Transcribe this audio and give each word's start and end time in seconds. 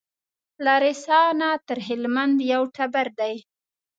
له 0.63 0.73
رسا 0.83 1.21
نه 1.39 1.49
تر 1.67 1.77
هلمند 1.87 2.37
یو 2.53 2.63
ټبر 2.75 3.07
دی 3.19 3.35